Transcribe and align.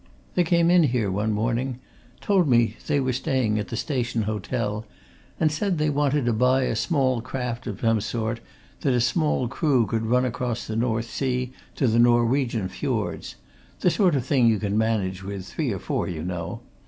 They 0.33 0.43
came 0.43 0.71
in 0.71 0.81
here 0.85 1.11
one 1.11 1.31
morning, 1.31 1.77
told 2.21 2.47
me 2.49 2.75
they 2.87 2.99
were 2.99 3.13
staying 3.13 3.59
at 3.59 3.67
the 3.67 3.77
Station 3.77 4.23
Hotel, 4.23 4.83
and 5.39 5.51
said 5.51 5.73
that 5.73 5.77
they 5.83 5.91
wanted 5.91 6.25
to 6.25 6.33
buy 6.33 6.63
a 6.63 6.75
small 6.75 7.21
craft 7.21 7.67
of 7.67 7.81
some 7.81 8.01
sort 8.01 8.39
that 8.79 8.95
a 8.95 8.99
small 8.99 9.47
crew 9.47 9.85
could 9.85 10.07
run 10.07 10.25
across 10.25 10.65
the 10.65 10.75
North 10.75 11.07
Sea 11.11 11.53
to 11.75 11.85
the 11.87 11.99
Norwegian 11.99 12.67
fiords 12.67 13.35
the 13.81 13.91
sort 13.91 14.15
of 14.15 14.25
thing 14.25 14.47
you 14.47 14.57
can 14.57 14.75
manage 14.75 15.23
with 15.23 15.45
three 15.45 15.71
or 15.71 15.77
four, 15.77 16.07
you 16.07 16.23
know. 16.23 16.61